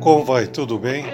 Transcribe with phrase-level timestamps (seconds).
[0.00, 0.46] Como vai?
[0.46, 1.04] Tudo bem?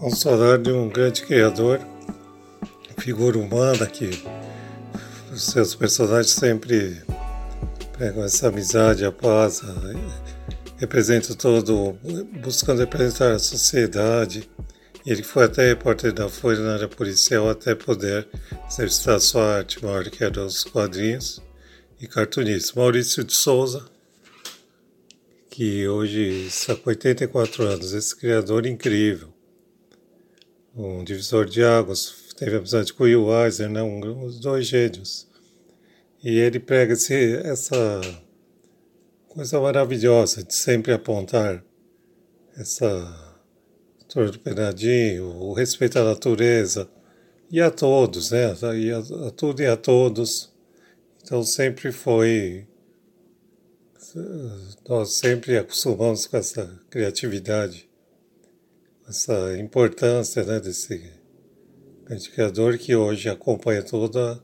[0.00, 1.80] Vamos falar de um grande criador,
[2.98, 4.22] figura humana que
[5.32, 7.02] os seus personagens sempre
[7.96, 9.62] pregam essa amizade, a paz,
[10.76, 11.98] representa todo,
[12.42, 14.48] buscando representar a sociedade.
[15.06, 18.26] Ele foi até repórter da Folha na área policial até poder
[18.66, 21.42] exercitar sua arte maior, que era os quadrinhos
[22.00, 22.78] e cartunista.
[22.78, 23.84] Maurício de Souza,
[25.50, 29.34] que hoje está com 84 anos, esse criador incrível
[30.76, 35.28] um divisor de águas, teve amizade com o Will Eisner, né, um, os dois gênios.
[36.22, 38.00] E ele prega esse, essa
[39.28, 41.62] coisa maravilhosa de sempre apontar
[42.56, 43.33] essa
[44.14, 46.88] torpedadinho, o respeito à natureza
[47.50, 48.54] e a todos, né?
[48.76, 50.52] E a, a tudo e a todos.
[51.22, 52.66] Então sempre foi.
[54.88, 57.88] Nós sempre acostumamos com essa criatividade
[59.08, 61.12] essa importância né, desse
[62.04, 64.42] grande criador que hoje acompanha toda,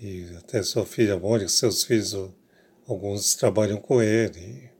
[0.00, 2.14] e até sua filha Mônica, seus filhos,
[2.86, 4.70] alguns trabalham com ele.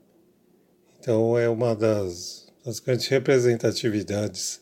[0.99, 4.61] Então é uma das, das grandes representatividades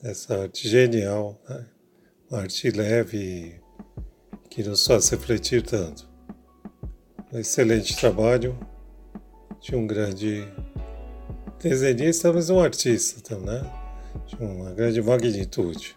[0.00, 1.66] dessa arte genial, né?
[2.30, 3.60] uma arte leve
[4.48, 6.08] que nos faz refletir tanto.
[7.32, 8.56] Um excelente trabalho
[9.60, 10.46] de um grande
[11.60, 13.60] desenhista, mas um artista, então, né?
[14.28, 15.96] de uma grande magnitude.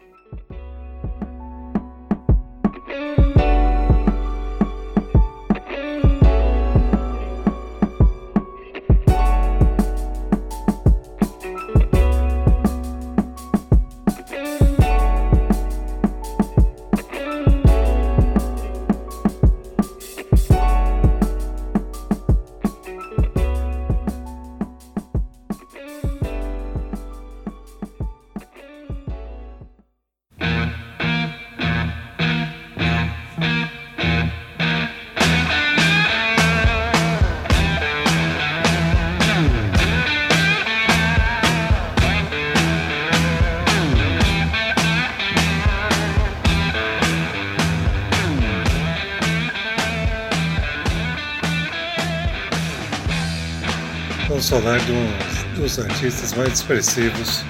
[54.39, 57.43] Vamos falar de um dos artistas mais expressivos,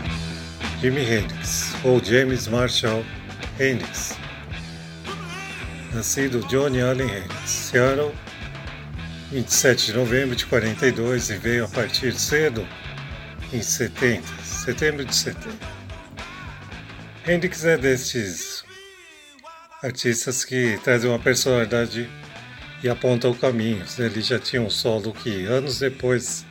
[0.82, 3.06] Jimi Hendrix, ou James Marshall
[3.60, 4.18] Hendrix.
[5.94, 8.12] Nascido Johnny Allen Hendrix, Seattle,
[9.32, 12.68] 27 de novembro de 42 e veio a partir cedo
[13.54, 15.48] em 70, setembro de 70.
[17.28, 18.64] Hendrix é destes
[19.84, 22.10] artistas que trazem uma personalidade
[22.82, 24.00] e apontam caminhos.
[24.00, 26.49] Ele já tinha um solo que anos depois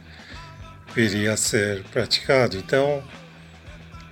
[0.94, 2.56] viria a ser praticado.
[2.56, 3.02] Então,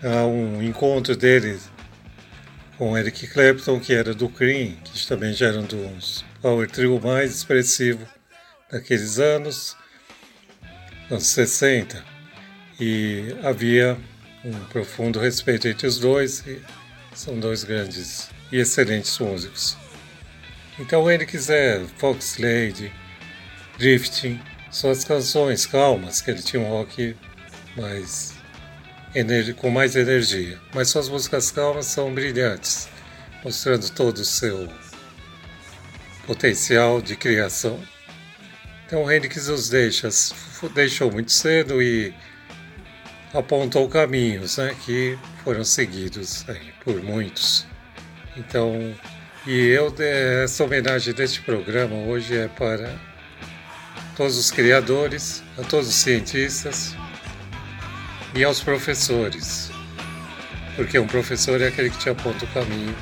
[0.03, 1.59] há um encontro dele
[2.77, 7.01] com Eric Clapton, que era do Cream, que também já era um dos power trio
[7.01, 8.07] mais expressivo
[8.71, 9.77] daqueles anos,
[11.11, 12.05] anos 60.
[12.79, 13.97] E havia
[14.45, 16.45] um profundo respeito entre os dois,
[17.15, 19.77] são dois grandes e excelentes músicos.
[20.79, 22.93] Então, ele quiser Fox Lady,
[23.79, 24.39] Drifting,
[24.71, 27.17] suas canções calmas, que ele tinha um rock
[27.77, 28.35] mais
[29.57, 30.59] com mais energia.
[30.75, 32.89] Mas suas músicas calmas são brilhantes,
[33.43, 34.69] mostrando todo o seu
[36.27, 37.81] potencial de criação.
[38.87, 40.09] Então o Hendrix os deixa,
[40.75, 42.15] deixou muito cedo e
[43.33, 47.67] apontou caminhos né, que foram seguidos aí, por muitos.
[48.37, 48.95] Então,
[49.47, 49.95] e eu,
[50.45, 53.16] essa homenagem deste programa hoje é para
[54.17, 56.97] todos os criadores, a todos os cientistas
[58.35, 59.71] e aos professores.
[60.75, 62.95] Porque um professor é aquele que te aponta o caminho,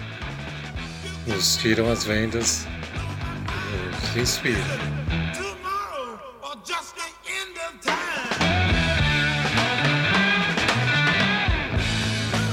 [1.27, 2.67] nos tiram as vendas,
[4.00, 4.59] nos inspira.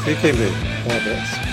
[0.06, 0.52] Fiquem bem.
[0.88, 1.51] Um abraço.